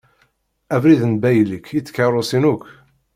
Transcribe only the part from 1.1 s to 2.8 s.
n baylek i tkerrusin akk.